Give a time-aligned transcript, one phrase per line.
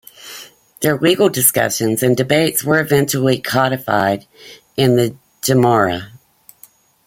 [0.79, 4.25] Their legal discussions and debates were eventually codified
[4.75, 6.13] in the Gemara.